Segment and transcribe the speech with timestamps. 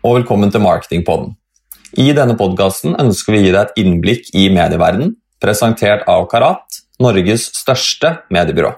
[0.00, 1.34] Og velkommen til Marketingpodden.
[2.00, 5.10] I denne podkasten ønsker vi å gi deg et innblikk i medieverdenen,
[5.44, 8.70] presentert av Karat, Norges største mediebyrå.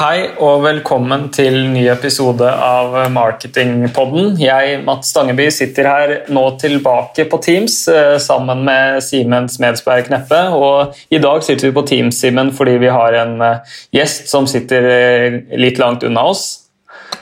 [0.00, 4.34] Hei og velkommen til ny episode av Marketingpodden.
[4.42, 10.48] Jeg, Mats Stangeby, sitter her nå tilbake på Teams eh, sammen med Simen Smedsberg Kneppe.
[10.50, 14.50] Og I dag sitter vi på Teams Simen, fordi vi har en eh, gjest som
[14.50, 16.48] sitter eh, litt langt unna oss.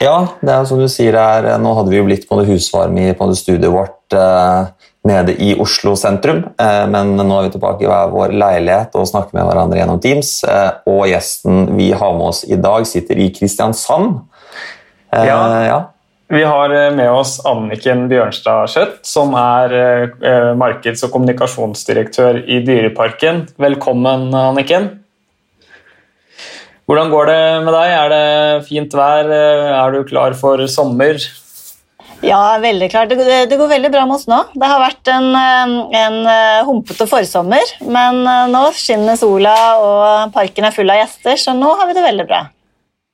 [0.03, 3.09] Ja, det er som du sier her, nå hadde vi jo blitt på det husvarme
[3.09, 4.17] i på det studiet vårt
[5.07, 6.43] nede i Oslo sentrum.
[6.59, 10.01] Eh, men nå er vi tilbake i hver vår leilighet og snakker med hverandre gjennom
[10.03, 10.31] Teams.
[10.47, 14.19] Eh, og gjesten vi har med oss i dag, sitter i Kristiansand.
[15.13, 15.39] Eh, ja.
[15.67, 15.79] ja.
[16.27, 19.71] Vi har med oss Anniken Bjørnstad Skjøtt, som er
[20.59, 23.45] markeds- og kommunikasjonsdirektør i Dyreparken.
[23.63, 24.89] Velkommen, Anniken.
[26.87, 27.89] Hvordan går det med deg?
[27.91, 29.27] Er det fint vær?
[29.27, 31.19] Er du klar for sommer?
[32.25, 33.11] Ja, veldig klart.
[33.11, 34.39] Det, det, går veldig bra med oss nå.
[34.55, 40.65] Det har vært en, en eh, humpete forsommer, men eh, nå skinner sola og parken
[40.65, 42.41] er full av gjester, så nå har vi det veldig bra.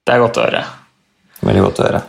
[0.05, 0.63] Det er godt å høre.
[1.41, 2.05] Veldig godt å høre.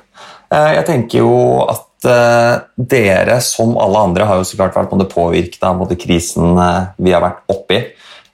[0.54, 5.62] Eh, jeg tenker jo at dere, som alle andre, har jo så klart vært påvirket
[5.64, 6.58] av krisen
[7.00, 7.78] vi har vært oppi.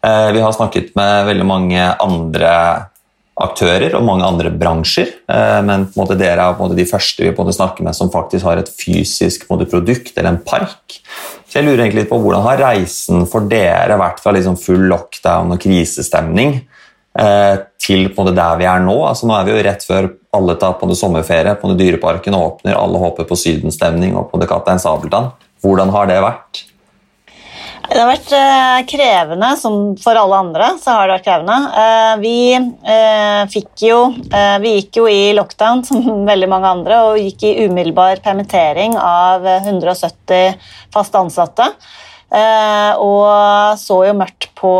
[0.02, 2.50] Vi har snakket med veldig mange andre
[3.40, 5.10] aktører og mange andre bransjer.
[5.30, 5.86] Eh, men
[6.18, 10.42] dere er de første vi snakker med som faktisk har et fysisk produkt eller en
[10.44, 11.00] park.
[11.48, 15.56] Så jeg lurer egentlig på Hvordan har reisen for dere vært fra liksom full lockdown
[15.56, 16.60] og krisestemning
[17.18, 18.96] eh, til der vi er nå?
[19.08, 23.00] Altså, nå er vi jo rett før alle tar på sommerferie, på Dyreparken åpner, alle
[23.02, 25.32] håper på sydenstemning og på Kaptein Sabeltann.
[25.60, 26.66] Hvordan har det vært?
[27.90, 30.66] Det har vært eh, krevende, som for alle andre.
[30.78, 31.56] så har det vært krevende.
[31.82, 33.96] Eh, vi, eh, fikk jo,
[34.62, 39.42] vi gikk jo i lockdown som veldig mange andre og gikk i umiddelbar permittering av
[39.56, 40.54] 170
[40.94, 41.66] fast ansatte.
[42.30, 43.26] Og
[43.80, 44.70] så jo mørkt på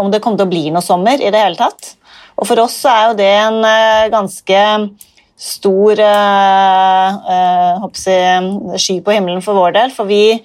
[0.00, 1.90] om det kom til å bli noe sommer i det hele tatt.
[2.40, 3.58] Og for oss er jo det en
[4.14, 4.62] ganske
[5.36, 6.00] stor
[8.80, 10.40] sky på himmelen for vår del, for vi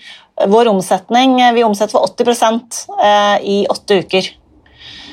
[0.48, 2.60] vår omsetning Vi omsetter for 80
[3.04, 4.30] eh, i åtte uker.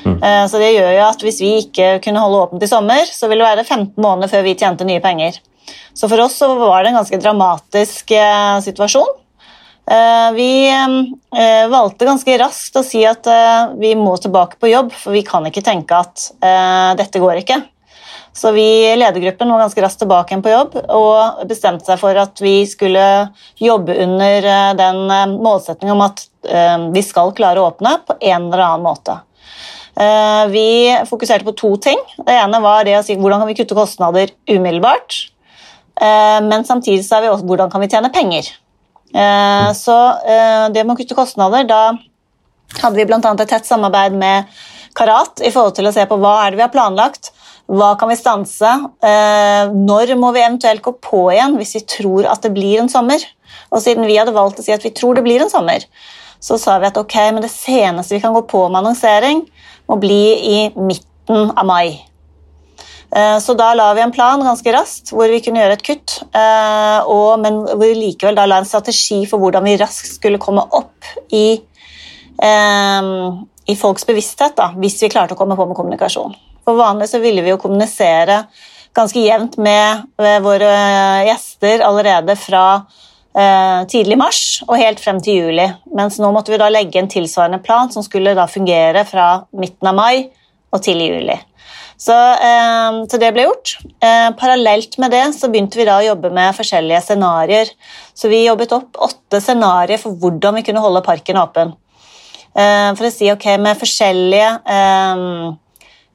[0.05, 0.23] Mm.
[0.23, 3.29] Eh, så det gjør jo at Hvis vi ikke kunne holde åpent i sommer, så
[3.31, 5.39] ville det være 15 måneder før vi tjente nye penger.
[5.95, 9.19] Så for oss så var det en ganske dramatisk eh, situasjon.
[10.33, 10.51] Vi
[11.67, 13.27] valgte ganske raskt å si at
[13.75, 16.29] vi må tilbake på jobb, for vi kan ikke tenke at
[16.95, 17.57] dette går ikke.
[18.33, 22.17] Så vi i ledergruppen var ganske raskt tilbake igjen på jobb og bestemte seg for
[22.17, 23.03] at vi skulle
[23.61, 28.17] jobbe under eh, den eh, målsettingen om at eh, vi skal klare å åpne på
[28.17, 29.19] en eller annen måte.
[30.49, 31.99] Vi fokuserte på to ting.
[32.25, 35.19] Det ene var det å si hvordan kan vi kutte kostnader umiddelbart.
[36.01, 38.49] Men samtidig sa vi også hvordan kan vi tjene penger.
[39.77, 39.97] Så
[40.73, 41.83] det med å kutte kostnader, da
[42.79, 43.21] hadde vi bl.a.
[43.21, 44.49] et tett samarbeid med
[44.97, 47.29] Karat i forhold til å se på hva er det vi har planlagt,
[47.71, 48.71] hva kan vi stanse?
[48.99, 52.91] Eh, når må vi eventuelt gå på igjen hvis vi tror at det blir en
[52.91, 53.23] sommer?
[53.71, 55.85] Og siden vi hadde valgt å si at vi tror det blir en sommer,
[56.43, 59.45] så sa vi at ok, men det seneste vi kan gå på med annonsering,
[59.87, 62.03] må bli i midten av mai.
[63.15, 66.19] Eh, så da la vi en plan ganske raskt hvor vi kunne gjøre et kutt,
[66.35, 71.13] eh, men hvor vi likevel la en strategi for hvordan vi raskt skulle komme opp
[71.31, 71.61] i,
[72.43, 76.33] i folks bevissthet da, hvis vi klarte å komme på med kommunikasjon.
[76.63, 78.43] For vanlig så ville vi jo kommunisere
[78.93, 80.05] ganske jevnt med
[80.45, 80.73] våre
[81.27, 82.65] gjester allerede fra
[83.37, 85.65] eh, tidlig mars og helt frem til juli.
[85.97, 89.89] Mens nå måtte vi da legge en tilsvarende plan som skulle da fungere fra midten
[89.89, 90.29] av mai
[90.73, 91.39] og til juli.
[92.03, 93.77] Så, eh, så det ble gjort.
[94.01, 97.71] Eh, parallelt med det så begynte vi da å jobbe med forskjellige scenarioer.
[98.13, 101.75] Så vi jobbet opp åtte scenarioer for hvordan vi kunne holde parken åpen.
[102.53, 105.27] Eh, for å si ok, med forskjellige eh,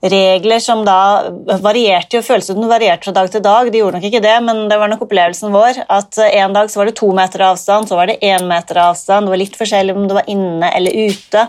[0.02, 1.30] regler som da
[1.62, 3.70] varierte jo, føltes varierte fra dag til dag.
[3.72, 5.84] De gjorde nok ikke det, men det var nok opplevelsen vår.
[5.90, 9.26] At en dag så var det to meter avstand, så var det én meter avstand.
[9.26, 11.48] Det var litt forskjellig om det var inne eller ute.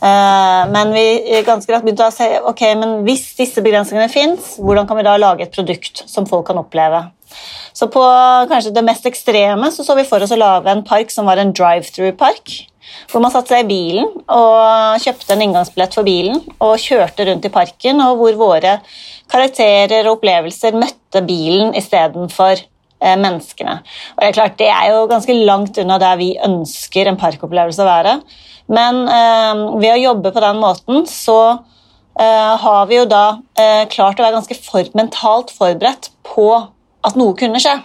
[0.00, 1.06] Eh, men vi
[1.46, 5.16] ganske rett begynte å se ok, men hvis disse begrensningene fins, hvordan kan vi da
[5.20, 7.06] lage et produkt som folk kan oppleve?
[7.76, 8.02] Så på
[8.50, 11.40] kanskje det mest ekstreme så, så vi for oss å lage en park som var
[11.40, 12.56] en drive-through-park.
[13.10, 17.46] Hvor man satte seg i bilen og kjøpte en inngangsbillett for bilen og kjørte rundt
[17.46, 18.78] i parken, og hvor våre
[19.30, 23.80] karakterer og opplevelser møtte bilen istedenfor eh, menneskene.
[24.16, 27.84] Og Det er klart, det er jo ganske langt unna der vi ønsker en parkopplevelse
[27.84, 28.16] å være.
[28.70, 33.24] Men eh, ved å jobbe på den måten så eh, har vi jo da
[33.58, 36.50] eh, klart å være ganske for, mentalt forberedt på
[37.06, 37.78] at noe kunne skje.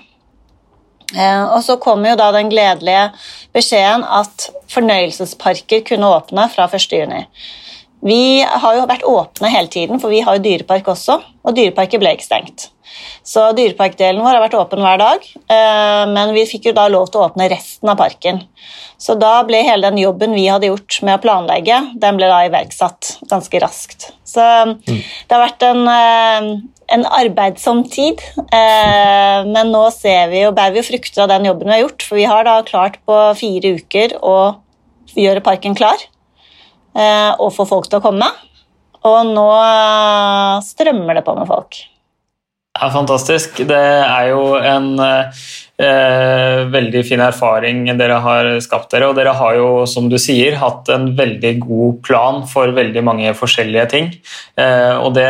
[1.13, 3.11] Og så kom jo da den gledelige
[3.53, 7.27] beskjeden at fornøyelsesparker kunne åpne fra 1.6.
[8.05, 12.01] Vi har jo vært åpne hele tiden, for vi har jo dyrepark også, og dyreparker
[12.01, 12.69] ble ikke stengt.
[13.25, 17.09] Så dyreparkdelen vår har vært åpen hver dag, eh, men vi fikk jo da lov
[17.09, 18.43] til å åpne resten av parken.
[19.01, 22.43] Så da ble hele den jobben vi hadde gjort med å planlegge, den ble da
[22.45, 24.11] iverksatt ganske raskt.
[24.27, 24.77] Så mm.
[24.85, 26.51] det har vært en, eh,
[26.95, 31.71] en arbeidsom tid, eh, men nå ser vi og bærer vi frukter av den jobben
[31.71, 34.37] vi har gjort, for vi har da klart på fire uker å
[35.15, 36.09] gjøre parken klar
[36.95, 38.27] og få folk til å komme.
[39.05, 39.49] Og nå
[40.63, 41.81] strømmer det på med folk.
[42.75, 43.61] Ja, fantastisk.
[43.69, 49.07] Det er jo en eh, veldig fin erfaring dere har skapt dere.
[49.07, 53.31] Og dere har jo, som du sier, hatt en veldig god plan for veldig mange
[53.39, 54.09] forskjellige ting.
[54.59, 55.29] Eh, og det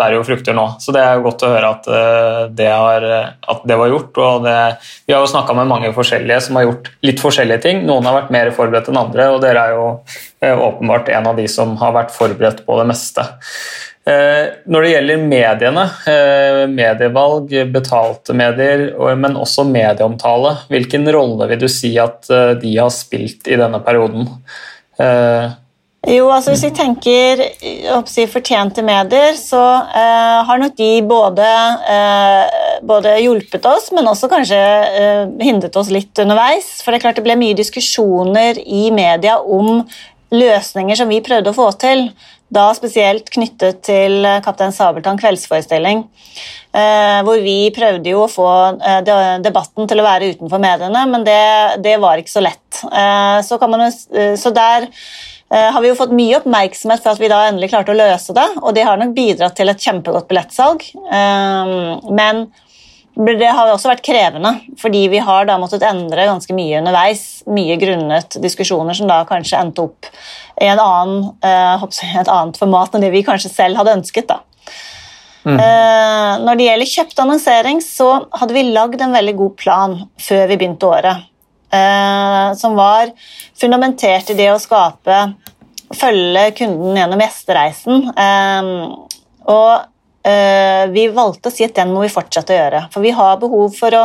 [0.00, 0.64] bærer jo frukter nå.
[0.82, 3.06] Så det er jo godt å høre at, eh, det, har,
[3.38, 4.18] at det, var gjort.
[4.18, 4.56] Og det,
[5.06, 7.84] vi har jo snakka med mange forskjellige som har gjort litt forskjellige ting.
[7.86, 9.86] Noen har vært mer forberedt enn andre, og dere er jo
[10.42, 13.30] eh, åpenbart en av de som har vært forberedt på det meste.
[14.08, 18.86] Eh, når det gjelder mediene, eh, medievalg, betalte medier,
[19.20, 23.82] men også medieomtale, hvilken rolle vil du si at eh, de har spilt i denne
[23.84, 24.30] perioden?
[26.08, 27.42] Jo, altså Hvis vi tenker
[28.08, 31.48] si, fortjente medier, så eh, har nok de både,
[31.92, 36.78] eh, både, hjulpet oss, men også kanskje eh, hindret oss litt underveis.
[36.80, 39.82] For det er klart det ble mye diskusjoner i media om
[40.32, 42.08] løsninger som vi prøvde å få til.
[42.50, 46.08] Da spesielt knyttet til Kaptein Sabeltann kveldsforestilling.
[46.70, 48.46] Eh, hvor vi prøvde jo å få
[48.78, 49.00] eh,
[49.42, 51.40] debatten til å være utenfor mediene, men det,
[51.82, 52.82] det var ikke så lett.
[52.86, 57.22] Eh, så, man, eh, så, der eh, har vi jo fått mye oppmerksomhet for at
[57.22, 60.30] vi da endelig klarte å løse det, og det har nok bidratt til et kjempegodt
[60.30, 60.86] billettsalg.
[61.10, 61.74] Eh,
[62.14, 62.46] men
[63.20, 67.24] det har også vært krevende, fordi vi har da måttet endre ganske mye underveis.
[67.50, 70.08] Mye grunnet diskusjoner som da kanskje endte opp
[70.60, 74.30] i annen, uh, et annet format enn det vi kanskje selv hadde ønsket.
[74.30, 74.40] da.
[75.44, 75.56] Mm.
[75.56, 78.08] Uh, når det gjelder kjøpt annonsering, så
[78.40, 81.28] hadde vi lagd en veldig god plan før vi begynte året.
[81.70, 83.12] Uh, som var
[83.58, 85.22] fundamentert i det å skape
[85.90, 88.04] Følge kunden gjennom gjestereisen.
[89.50, 89.89] og Eh,
[90.20, 92.80] vi valgte å si at den må vi fortsette å gjøre.
[92.92, 94.02] For vi har behov for å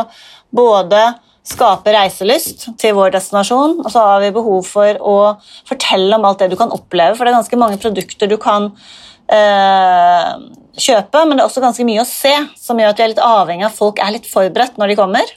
[0.56, 1.02] både
[1.46, 5.16] skape reiselyst til vår destinasjon, og så har vi behov for å
[5.68, 8.72] fortelle om alt det du kan oppleve, for det er ganske mange produkter du kan
[9.30, 10.32] eh,
[10.74, 13.22] kjøpe, men det er også ganske mye å se, som gjør at vi er litt
[13.22, 15.34] avhengig av at folk er litt forberedt når de kommer.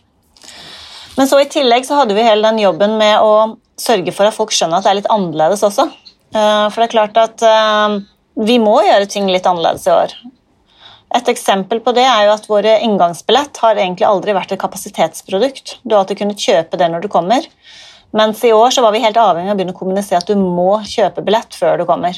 [1.19, 4.35] Men så i tillegg så hadde vi hele den jobben med å sørge for at
[4.35, 5.85] folk skjønner at det er litt annerledes også.
[6.33, 7.99] Eh, for det er klart at eh,
[8.49, 10.17] vi må gjøre ting litt annerledes i år.
[11.17, 15.79] Et eksempel på det er jo at våre inngangsbillett har egentlig aldri vært et kapasitetsprodukt.
[15.81, 17.47] Du har alltid kunnet kjøpe det når du kommer.
[18.13, 20.37] Mens i år så var vi helt avhengig av å begynne å kommunisere at du
[20.37, 22.17] må kjøpe billett før du kommer.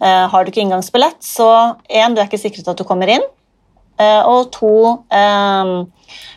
[0.00, 1.48] Eh, har du ikke inngangsbillett, så
[1.86, 3.26] én, du er ikke sikret at du kommer inn.
[3.98, 5.74] Eh, og to, eh,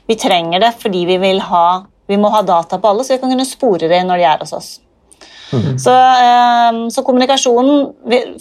[0.09, 1.65] vi trenger det fordi vi ha
[2.09, 4.39] vi må ha data på alle, så vi kan kunne spore det når de er
[4.41, 4.69] hos oss.
[5.49, 5.79] Mm.
[5.81, 7.87] Så, ehm, så, kommunikasjonen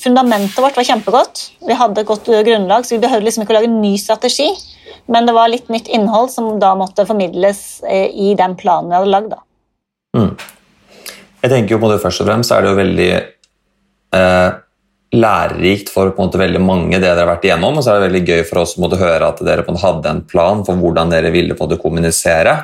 [0.03, 1.45] Fundamentet vårt var kjempegodt.
[1.67, 4.51] Vi hadde et godt grunnlag, så vi behøvde liksom ikke å lage en ny strategi.
[5.09, 8.99] Men det var litt nytt innhold som da måtte formidles eh, i den planen vi
[8.99, 9.35] hadde lagd.
[10.17, 10.33] Mm.
[11.39, 13.11] Jeg tenker jo på det Først og fremst er det jo veldig
[14.19, 14.49] eh,
[15.17, 17.79] lærerikt for på en måte veldig mange, det dere har vært igjennom.
[17.79, 19.87] Og så er det veldig gøy for oss å høre at dere på en måte
[19.87, 22.59] hadde en plan for hvordan dere ville på en måte kommunisere.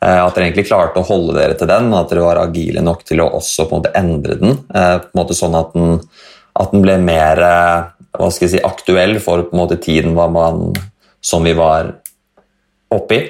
[0.00, 3.02] Eh, at dere egentlig klarte å holde dere til den, at dere var agile nok
[3.08, 4.54] til å også på en måte endre den.
[4.72, 5.98] Eh, på en måte Sånn at den,
[6.56, 10.16] at den ble mer eh, hva skal jeg si, aktuell for på en måte tiden
[10.16, 10.72] man,
[11.22, 11.92] som vi var
[12.90, 13.20] oppi.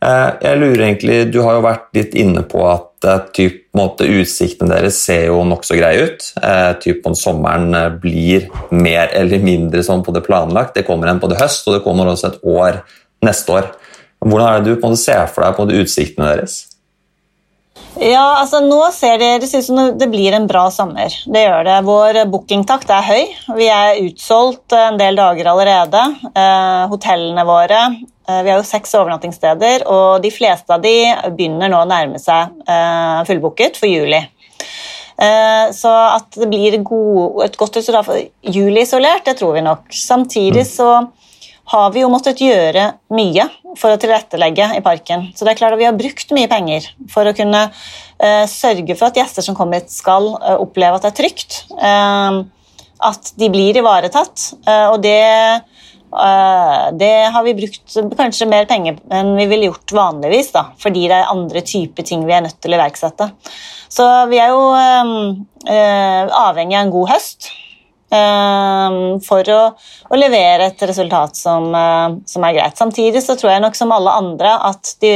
[0.00, 3.04] Jeg lurer egentlig, Du har jo vært litt inne på at
[3.36, 6.24] typ, måte, utsiktene deres ser jo nokså greie ut.
[6.82, 10.74] Typ om sommeren blir mer eller mindre sånn på det planlagt.
[10.74, 12.80] Det kommer en på det høst, og det kommer også et år
[13.28, 13.70] neste år.
[14.20, 16.58] Hvordan er det du på en måte ser for deg på de utsiktene deres?
[17.98, 21.10] Ja, altså Nå ser det, det ut som det blir en bra sommer.
[21.26, 21.78] Det gjør det.
[21.88, 23.32] Vår bookingtakt er høy.
[23.58, 26.04] Vi er utsolgt en del dager allerede.
[26.30, 30.94] Eh, hotellene våre eh, Vi har jo seks overnattingssteder, og de fleste av de
[31.34, 34.22] begynner nå å nærme seg eh, fullbooket for juli.
[35.20, 39.66] Eh, så at det blir god, et godt resultat for juli isolert, det tror vi
[39.66, 39.90] nok.
[39.92, 40.70] Samtidig mm.
[40.70, 40.92] så
[41.70, 43.44] har vi jo måttet gjøre mye
[43.78, 45.28] for å tilrettelegge i parken.
[45.36, 48.96] Så det er klart at vi har brukt mye penger for å kunne uh, sørge
[48.96, 51.60] for at gjester som kommer hit, skal uh, oppleve at det er trygt.
[51.78, 52.42] Uh,
[53.06, 54.42] at de blir ivaretatt.
[54.92, 55.22] og det
[57.00, 61.16] Det har vi brukt kanskje mer penger enn vi ville gjort vanligvis, da, fordi det
[61.16, 63.30] er andre typer ting vi er nødt til å iverksette.
[63.88, 64.60] Så vi er jo
[65.64, 67.48] avhengig av en god høst.
[68.10, 69.58] Ehm, for å,
[70.10, 72.78] å, levere et resultat som, eh, som, er greit.
[72.78, 75.12] Samtidig så tror jeg nok som alle andre at de,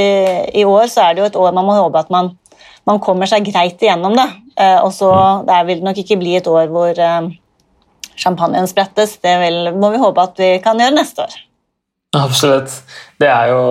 [0.54, 2.30] i år så er det jo et år man må håpe at man,
[2.86, 4.28] man kommer seg greit igjennom det.
[4.54, 5.10] Eh, og så
[5.48, 7.34] der vil det nok ikke bli et år hvor eh,
[8.14, 9.18] champagnen sprettes.
[9.18, 11.38] Det vil, må vi håpe at vi kan gjøre neste år.
[12.14, 12.70] Absolutt.
[13.18, 13.62] Det er jo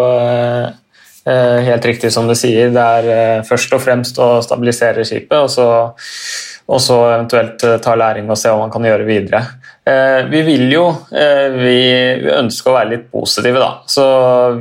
[1.23, 2.73] helt riktig som du sier.
[2.75, 5.67] Det er først og fremst å stabilisere skipet, og så
[6.71, 9.41] og så eventuelt eh, ta læring og se hva man kan gjøre videre.
[9.83, 11.79] Eh, vi vil jo eh, vi
[12.31, 13.83] ønsker å være litt positive, da.
[13.89, 14.05] Så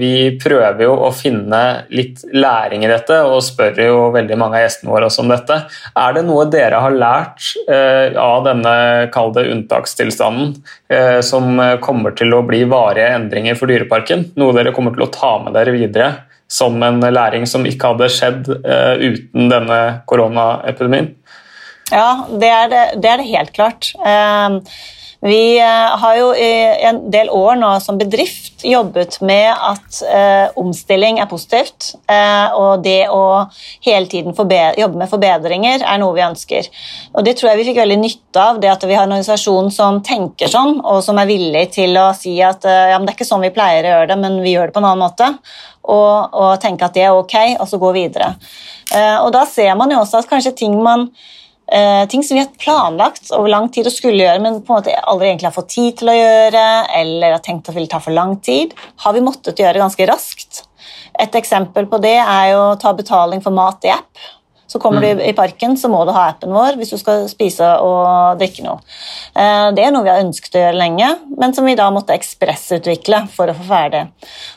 [0.00, 1.62] vi prøver jo å finne
[1.94, 5.60] litt læring i dette, og spør jo veldig mange av gjestene våre også om dette.
[5.94, 7.52] Er det noe dere har lært
[8.18, 8.74] av denne,
[9.14, 10.56] kall det unntakstilstanden,
[11.24, 14.30] som kommer til å bli varige endringer for Dyreparken?
[14.40, 16.10] Noe dere kommer til å ta med dere videre?
[16.52, 19.80] Som en læring som ikke hadde skjedd uten denne
[20.10, 21.12] koronaepidemien?
[21.92, 23.92] Ja, det er det, det, er det helt klart.
[24.06, 24.62] Ehm,
[25.22, 26.52] vi eh, har jo i
[26.88, 31.92] en del år nå som bedrift jobbet med at eh, omstilling er positivt.
[32.10, 33.44] Eh, og det å
[33.84, 36.66] hele tiden jobbe med forbedringer er noe vi ønsker.
[37.14, 39.70] Og det tror jeg vi fikk veldig nytte av, det at vi har en organisasjon
[39.70, 43.28] som tenker sånn, og som er villig til å si at ja, det er ikke
[43.28, 45.28] sånn vi pleier å gjøre det, men vi gjør det på en annen måte.
[45.82, 48.32] Og, og tenke at det er ok, og så gå videre.
[49.22, 51.08] og da ser man jo også at kanskje ting man
[51.72, 54.82] Uh, ting som vi har planlagt over lang tid og skulle gjøre, men på en
[54.82, 56.66] måte aldri egentlig har fått tid til å gjøre,
[56.98, 58.74] eller har tenkt at det ville ta for lang tid,
[59.06, 60.66] har vi måttet gjøre ganske raskt.
[61.22, 64.20] Et eksempel på det er jo å ta betaling for mat i app.
[64.72, 65.18] Så kommer mm.
[65.18, 68.64] du i parken, så må du ha appen vår hvis du skal spise og drikke
[68.64, 68.80] noe.
[69.36, 72.16] Uh, det er noe vi har ønsket å gjøre lenge, men som vi da måtte
[72.16, 74.06] ekspressutvikle for å få ferdig.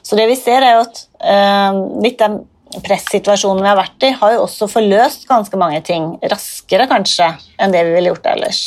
[0.03, 2.41] Så det vi ser, er jo at uh, litt den
[2.83, 7.29] pressituasjonen vi har vært i, har jo også forløst ganske mange ting raskere kanskje
[7.61, 8.65] enn det vi ville gjort ellers.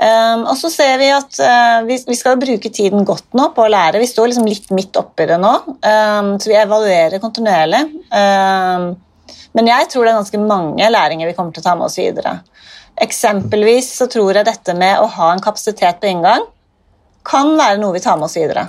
[0.00, 3.66] Um, og så ser vi at uh, vi, vi, skal bruke tiden godt nå på
[3.66, 4.00] å lære.
[4.00, 7.82] Vi står liksom litt midt oppi det nå, um, så vi evaluerer kontinuerlig.
[8.08, 8.94] Um,
[9.58, 11.98] men jeg tror det er ganske mange læringer vi kommer til å ta med oss
[12.00, 12.38] videre.
[13.00, 16.46] Eksempelvis så tror jeg dette med å ha en kapasitet på inngang
[17.30, 18.66] kan være noe vi tar med oss videre.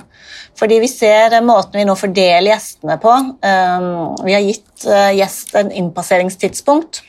[0.58, 3.14] Fordi vi ser måten vi nå fordeler gjestene på.
[3.42, 3.86] Um,
[4.26, 7.02] vi har gitt uh, gjest en innpasseringstidspunkt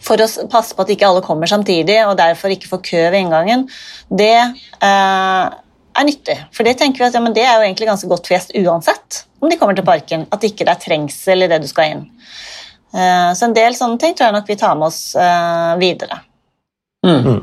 [0.00, 3.18] for å passe på at ikke alle kommer samtidig og derfor ikke får kø ved
[3.24, 3.66] inngangen.
[4.08, 4.36] Det
[4.84, 8.28] uh, er nyttig, for det tenker vi at ja, det er jo egentlig ganske godt
[8.28, 10.26] for gjest uansett om de kommer til parken.
[10.30, 12.02] At ikke det er trengsel i det du skal inn.
[12.90, 14.98] Så en del sånne ting tror jeg nok vi tar med oss
[15.80, 16.18] videre.
[17.06, 17.38] Mm.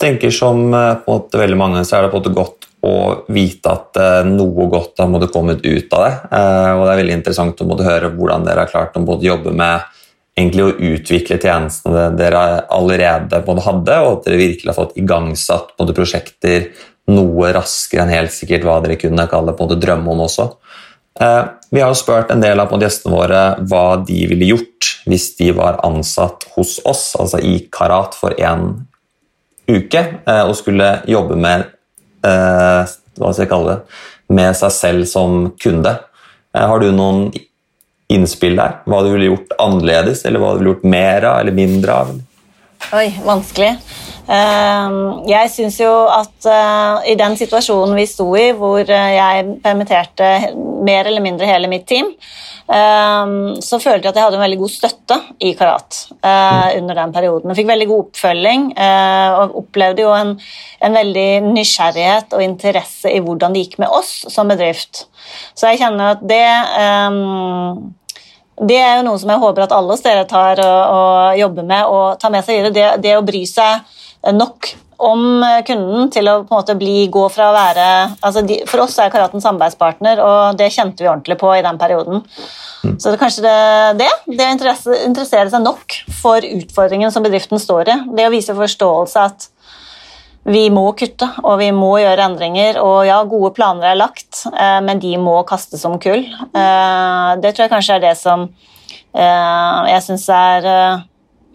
[0.00, 2.96] Tenker som eh, måte veldig mange, så er det på en måte godt å
[3.34, 6.12] vite at uh, noe godt har måtte kommet ut av det.
[6.30, 9.26] Uh, og Det er veldig interessant å måtte høre hvordan dere har klart å både
[9.26, 9.96] jobbe med
[10.38, 15.72] egentlig å utvikle tjenestene dere allerede både hadde, og at dere virkelig har fått igangsatt
[15.80, 16.68] både prosjekter
[17.10, 20.46] noe raskere enn helt sikkert hva dere kunne kalle både drømme om også.
[21.74, 25.50] Vi har jo spurt en del av gjestene våre hva de ville gjort hvis de
[25.56, 28.84] var ansatt hos oss, altså i Karat, for en
[29.68, 31.66] uke eh, og skulle jobbe med
[32.26, 34.00] eh, hva skal jeg kalle det,
[34.38, 35.94] med seg selv som kunde.
[36.54, 37.28] Eh, har du noen
[38.12, 38.80] innspill der?
[38.88, 42.14] Hva du ville gjort annerledes, eller hva du ville gjort mer av eller mindre av?
[42.94, 43.72] Oi, vanskelig.
[44.28, 46.46] Jeg syns jo at
[47.08, 50.28] i den situasjonen vi sto i, hvor jeg permitterte
[50.84, 52.12] mer eller mindre hele mitt team,
[52.68, 56.98] Ehm, så følte jeg at jeg hadde en veldig god støtte i karat uh, under
[56.98, 57.48] den perioden.
[57.48, 60.34] Jeg fikk veldig god oppfølging uh, og opplevde jo en,
[60.84, 65.06] en, veldig nysgjerrighet og interesse i hvordan det gikk med oss som bedrift.
[65.56, 66.44] Så jeg kjenner at det
[67.08, 67.88] um,
[68.68, 71.94] det er jo noe som jeg håper at alle steder tar og, og jobber med
[71.94, 72.74] og tar med seg videre.
[72.74, 73.96] Det, det å bry seg
[74.34, 77.84] nok om kunden til å på en måte bli, gå fra å være
[78.18, 81.78] altså de, For oss er Karaten samarbeidspartner, og det kjente vi ordentlig på i den
[81.78, 82.24] perioden.
[82.82, 82.96] Mm.
[82.98, 83.58] Så det kanskje det,
[84.00, 87.96] det, det interessere seg nok for utfordringen som bedriften står i.
[88.18, 89.48] Det å vise forståelse at
[90.48, 92.80] vi må kutte og vi må gjøre endringer.
[92.82, 96.24] Og ja, gode planer er lagt, eh, men de må kastes som kull.
[96.26, 100.68] Eh, det tror jeg kanskje er det som eh, jeg syns er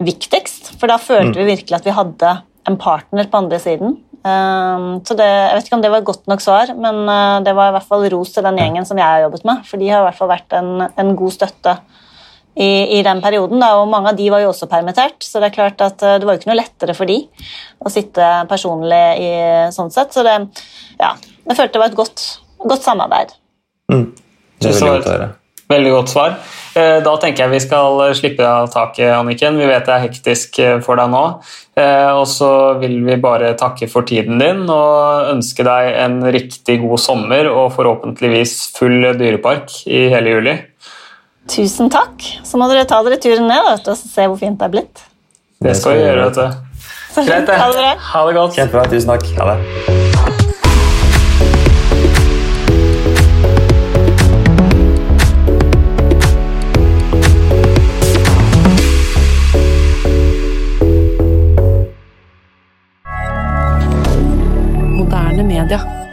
[0.04, 1.40] viktigst, for da følte mm.
[1.40, 2.34] vi virkelig at vi hadde
[2.68, 3.98] en partner på andre siden.
[4.24, 7.42] Um, så det, Jeg vet ikke om det var et godt nok svar, men uh,
[7.44, 9.66] det var i hvert fall ros til den gjengen som jeg har jobbet med.
[9.68, 11.76] For de har i hvert fall vært en, en god støtte
[12.54, 13.60] i, i den perioden.
[13.60, 16.16] Da, og mange av de var jo også permittert, så det er klart at eh,
[16.22, 17.18] det var jo ikke noe lettere for de
[17.82, 19.30] å sitte personlig i
[19.74, 20.14] sånn sett.
[20.14, 20.36] Så det,
[21.00, 22.26] ja, jeg følte det var et godt,
[22.62, 23.34] godt samarbeid.
[23.92, 24.06] Mm.
[24.62, 25.32] Det er veldig godt å høre.
[25.70, 26.34] Veldig godt svar.
[26.76, 29.56] Eh, da tenker jeg vi skal slippe av taket, Anniken.
[29.60, 31.22] Vi vet det er hektisk eh, for deg nå.
[31.74, 37.02] Og så vil vi bare takke for tiden din og ønske deg en riktig god
[37.02, 40.54] sommer og forhåpentligvis full dyrepark i hele juli.
[41.50, 42.22] Tusen takk.
[42.46, 45.04] Så må dere ta dere turen ned vet, og se hvor fint det er blitt.
[45.64, 46.74] Det skal vi gjøre, vet du.
[47.20, 47.60] Greit, det.
[47.60, 47.94] Ha det bra.
[48.12, 48.58] Ha det godt.
[48.58, 48.90] Kjempebra.
[48.94, 49.32] Tusen takk.
[49.40, 50.13] Ha det.
[65.66, 66.03] Canada.